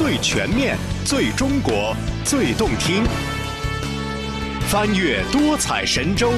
[0.00, 3.04] 最全面、最中国、最动听。
[4.66, 6.32] 翻越多彩神州，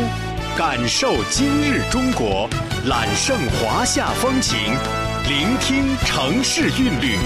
[0.59, 2.51] 感受今日中国，
[2.89, 4.59] 揽胜华夏风情，
[5.29, 7.17] 聆听城市韵律。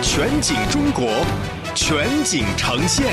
[0.00, 1.08] 全景中国，
[1.74, 3.12] 全景呈现。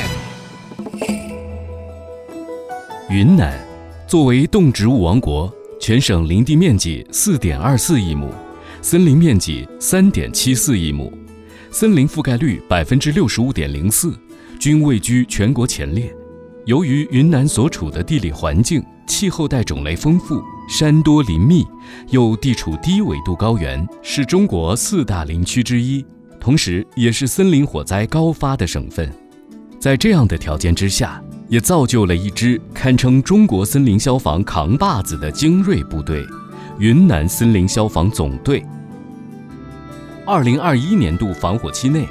[3.10, 3.60] 云南
[4.06, 5.52] 作为动植物王国，
[5.82, 8.32] 全省林地面积四点二四亿亩，
[8.84, 11.12] 森林面积三点七四亿亩，
[11.72, 14.18] 森林覆盖率百分之六十五点零四，
[14.60, 16.14] 均位居全国前列。
[16.66, 21.66] 由于云南所处的地理环境、气候带种类丰富，山多林密，
[22.10, 26.06] 又地处低纬度高原，是中国四大林区之一，
[26.40, 29.12] 同时也是森林火灾高发的省份。
[29.80, 36.26] 在这样的条件之下，也造就了一支堪称中国森林消防扛把子的精锐部队——
[36.80, 38.66] 云南森林消防总队。
[40.28, 42.06] 二零二一年度防火期内，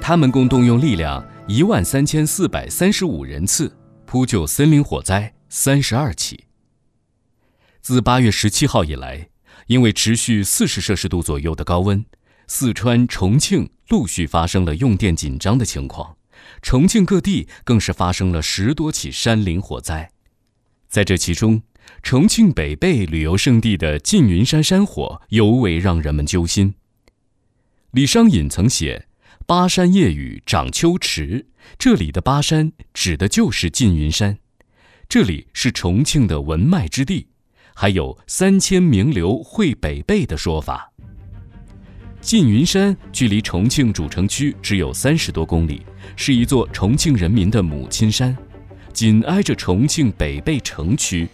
[0.00, 3.76] 他们共动用力量一万三千四百三十五人次。
[4.06, 6.44] 扑救森林火灾三十二起。
[7.82, 9.30] 自八月十七号以来，
[9.66, 12.04] 因为持续四十摄氏度左右的高温，
[12.46, 16.18] 四川、重庆陆续发生了用电紧张的情况，
[16.62, 20.12] 重庆各地更是发生了十多起山林火灾。
[20.88, 21.62] 在这其中，
[22.04, 26.74] 重庆北碚旅游胜地的缙云山山火尤为让人们揪心。
[27.96, 29.06] 李商隐曾写。
[29.46, 31.46] 巴山夜雨涨秋池，
[31.78, 34.36] 这里的巴山指的就是缙云山，
[35.08, 37.26] 这里是重庆的文脉之地，
[37.74, 40.92] 还有三千名流汇北碚的说法。
[42.20, 45.80] 缙云山距离重庆主城区只有三十多公里，
[46.16, 48.36] 是一座重庆人民的母亲山，
[48.92, 51.26] 紧挨着重庆北碚城区。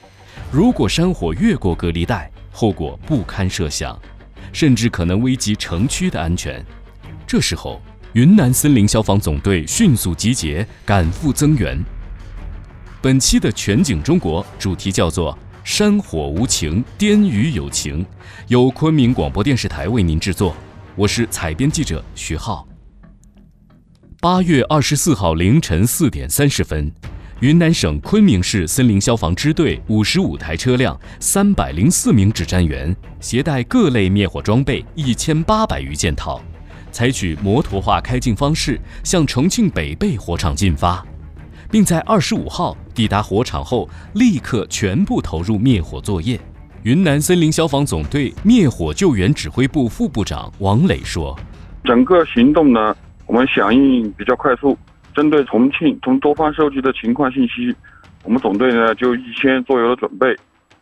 [0.53, 4.01] 如果山火越过隔离带，后果不堪设想，
[4.53, 6.65] 甚至可能危及城区的安全。
[7.27, 7.81] 这时候。
[8.15, 11.83] 云南森林消防总队迅速集结，赶赴增援。
[13.01, 18.05] 本期的全景中国主题叫做“山火无情，滇雨有情”，
[18.49, 20.55] 由昆明广播电视台为您制作。
[20.95, 22.69] 我是采编记者徐浩。
[24.21, 26.93] 八月二十四号凌晨四点三十分，
[27.43, 36.41] 云南省昆明市森林消防支队五十五台车辆、三百零四名指战员，携带各类灭火装备一千八百余件套。
[36.93, 41.05] 采取摩托化开进方式向重庆北碚火场进发，
[41.69, 46.39] 并在二十五号抵达火场后，立刻全部投入灭火作业。
[46.85, 51.37] 云南森林消防总队灭火救援指挥部副部长王磊说
[51.83, 54.79] ：“整个行动呢，我们响应比较快速。
[55.15, 57.75] 针对重庆从多方收集的情况信息，
[58.25, 60.37] 我们总队呢就一先做有了准备，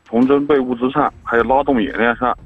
[0.05, 2.37] 从装备物资上，还有拉动演练上，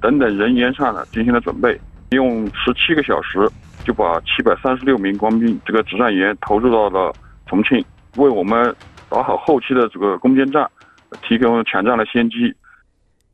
[0.00, 1.78] 等等人员上呢进行了准备。”
[2.12, 3.46] 用十七个小时
[3.84, 7.14] 就把七百三十六名官兵这个指战员投入到了
[7.46, 7.84] 重庆，
[8.16, 8.74] 为我们
[9.10, 10.66] 打好后期的这个攻坚战，
[11.28, 12.54] 提供抢占了先机。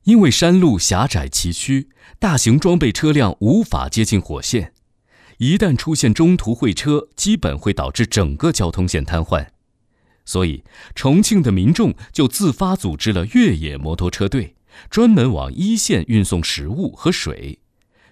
[0.03, 1.87] 因为山路狭窄崎岖，
[2.19, 4.73] 大型装备车辆无法接近火线，
[5.39, 9.47] 一旦出现中途会车，基本会导致整个交通线瘫痪。
[10.25, 10.65] 所以，
[10.95, 14.57] 重庆的民众就自发组织了越野摩托车队，
[14.89, 17.59] 专门往一线运送食物和水。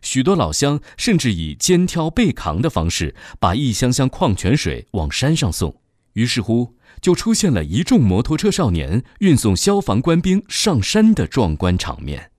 [0.03, 5.81] 许多老乡甚至以肩挑背扛的方式，把一箱箱矿泉水往山上送。
[6.15, 12.32] 于是乎，就出现了一众摩托车少年运送消防官兵上山的壮观场面。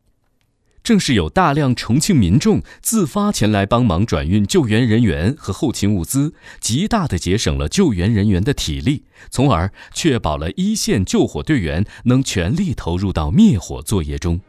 [0.83, 14.39] 正是有大量重庆民众自发前来帮忙转运救援人员和后勤物资，极大地节省了救援人员的体力，从而确保了一线救火队员能全力投入到灭火作业中。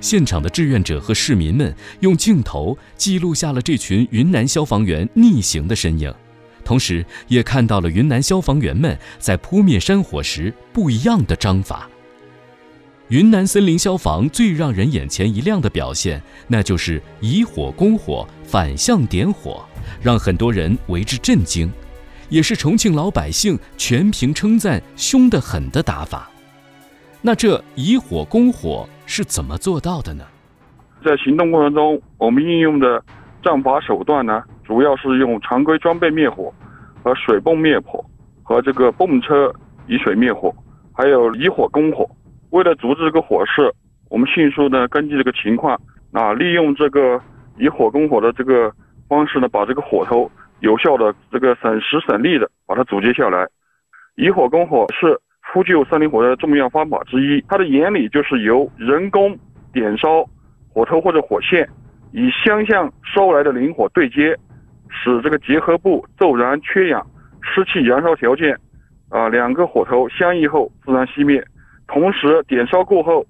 [0.00, 6.12] 现场的志愿者和市民们用镜头记录下了这群云南消防员逆行的身影，
[6.64, 11.88] 同时也看到了云南消防员们在扑灭山火时不一样的章法。
[13.12, 16.18] 云南森林消防最让人眼前一亮的表现，
[16.48, 19.62] 那就是以火攻火、反向点火，
[20.00, 21.70] 让很多人为之震惊，
[22.30, 26.30] 也是重庆老百姓全凭称赞凶得很的打法。
[27.20, 30.24] 那这以火攻火是怎么做到的呢？
[31.04, 33.04] 在行动过程中，我们应用的
[33.44, 36.50] 战法手段呢，主要是用常规装备灭火，
[37.04, 38.02] 和水泵灭火，
[38.42, 39.54] 和这个泵车
[39.86, 40.50] 以水灭火，
[40.94, 42.08] 还有以火攻火。
[42.52, 43.70] 为了阻止这个火势，
[44.08, 45.78] 我们迅速的根据这个情况，
[46.12, 47.20] 啊，利用这个
[47.58, 48.72] 以火攻火的这个
[49.08, 53.46] 方式呢，把这个火头有效的这个省时省力的把它阻截下来。
[54.16, 55.18] 以火攻火是。
[55.52, 59.36] 扑救森林火的重要方法之一，它的原理就是由人工
[59.70, 60.24] 点烧
[60.72, 61.68] 火头或者火线，
[62.12, 64.34] 以相向烧来的林火对接，
[64.88, 67.04] 使这个结合部骤然缺氧，
[67.42, 68.56] 失去燃烧条件，
[69.10, 71.44] 啊，两个火头相遇后自然熄灭。
[71.92, 73.26] 同时，点烧过后，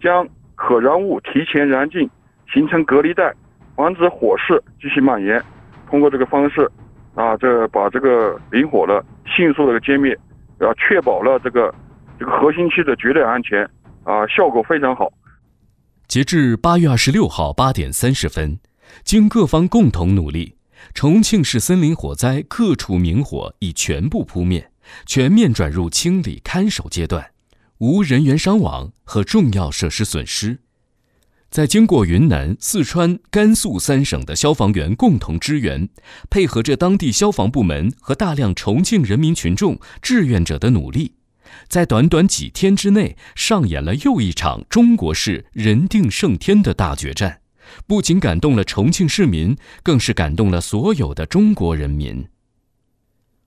[0.00, 2.08] 将可燃物提前燃尽，
[2.50, 3.34] 形成隔离带，
[3.74, 5.42] 防止火势继续蔓延。
[5.90, 6.70] 通过这个方式，
[7.14, 10.18] 啊，这把这个明火呢迅速的歼灭，
[10.58, 11.72] 啊，确保了这个
[12.18, 13.62] 这个核心区的绝对安全，
[14.04, 15.12] 啊，效果非常好。
[16.08, 18.58] 截至八月二十六号八点三十分，
[19.04, 20.56] 经各方共同努力，
[20.94, 24.70] 重庆市森林火灾各处明火已全部扑灭，
[25.04, 27.30] 全面转入清理看守阶段，
[27.78, 30.58] 无人员伤亡和重要设施损失。
[31.48, 35.88] 在经过云南、四川、甘肃三省的消防员共同支援，
[36.28, 41.14] 配合着当地消防部门和大量重庆人民群众志愿者的努力，
[41.68, 47.40] 在短短几天之内，上演了又一场中国式人定胜天的大决战，
[47.86, 52.26] 不仅感动了重庆市民，更是感动了所有的中国人民。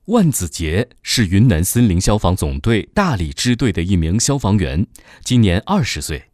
[0.09, 4.87] 万子杰是云南森林消防总队大理支队的一名消防员，
[5.23, 6.31] 今年二十岁。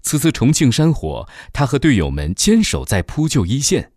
[0.00, 3.92] 此次重庆山火，他和队友们坚守在扑救一线。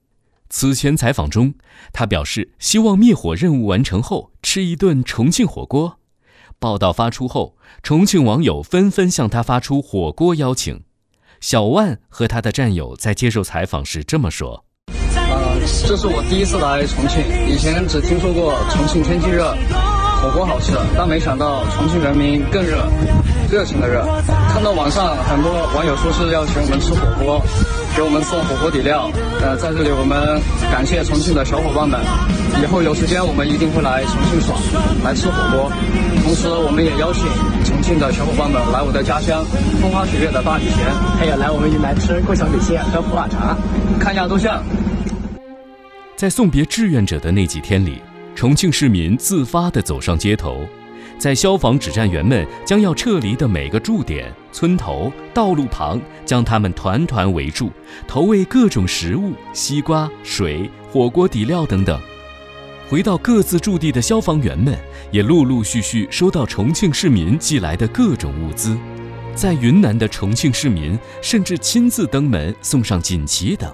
[0.49, 1.53] 此前采访中，
[1.93, 5.97] 他表示希望灭火任务完成后吃一顿重庆火锅。
[6.59, 10.83] 报道发出后，重庆网友纷纷向他发出火锅邀请。
[11.39, 14.64] 小万和他的战友在接受采访时这么说
[15.35, 19.53] ：“呃，这是我第一次来重庆，以前只听说过重庆天气热。”
[20.23, 22.87] 火锅好吃，但没想到重庆人民更热，
[23.51, 24.01] 热情的热。
[24.49, 27.43] 看到网上很多网友说是要请我们吃火锅，
[27.95, 29.11] 给我们送火锅底料。
[29.43, 30.41] 呃，在这里我们
[30.71, 31.99] 感谢重庆的小伙伴们，
[32.63, 34.55] 以后有时间我们一定会来重庆耍，
[35.03, 35.69] 来吃火锅。
[36.23, 37.21] 同时，我们也邀请
[37.61, 39.45] 重庆的小伙伴们来我的家乡
[39.79, 40.89] 风花雪月的大理县，
[41.19, 43.53] 还有来我们云南吃过小米线、喝普洱茶、
[43.99, 44.63] 看亚洲象。
[46.15, 48.01] 在送别志愿者的那几天里。
[48.35, 50.67] 重庆市民自发地走上街头，
[51.17, 57.71] 在消防指战员们将要撤离的每个驻点、村头、道路旁，将他们团团围住，
[58.05, 61.97] 投喂各种食物：西瓜、水、火锅底料等等。
[62.89, 64.77] 回到各自驻地的消防员们，
[65.11, 68.77] 也陆陆续续收到重庆市民寄来的各种物资。
[69.33, 73.73] 在云南的重庆市民甚至亲自登门送上锦旗等，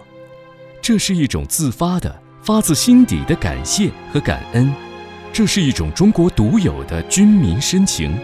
[0.83, 2.21] 这是一种自发的。
[2.43, 4.73] 发自心底的感谢和感恩，
[5.31, 8.17] 这是一种中国独有的军民深情。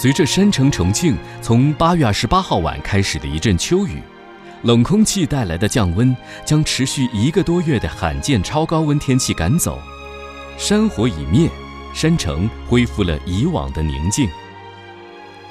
[0.00, 4.00] 随着山城重庆从八月二十八号晚开始的一阵秋雨，
[4.62, 9.80] 冷空气带来的降温将持续一个多月的罕见超高温天气赶走，
[10.56, 11.50] 山火已灭，
[11.92, 14.28] 山城恢复了以往的宁静。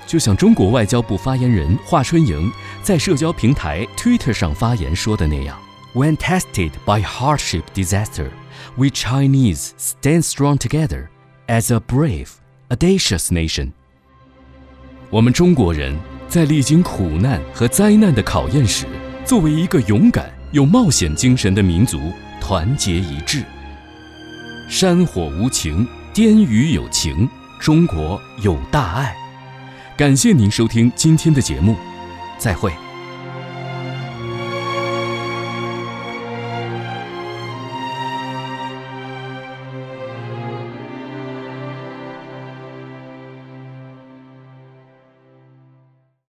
[0.06, 2.50] 就像中国外交部发言人华春莹
[2.82, 5.60] 在社交平台 Twitter 上发言说的那样。
[5.98, 8.32] When tested by hardship disaster,
[8.78, 11.10] we Chinese stand strong together
[11.50, 12.30] as a brave,
[12.70, 13.72] audacious nation.
[15.10, 15.98] 我们中国人
[16.30, 18.86] 在历经苦难和灾难的考验时，
[19.26, 21.98] 作为一个勇敢、有冒险精神的民族，
[22.40, 23.44] 团结一致。
[24.70, 27.28] 山火无情，滇雨有情，
[27.60, 29.16] 中国有大爱。
[29.98, 31.76] 感谢您收听今天的节目，
[32.38, 32.72] 再会。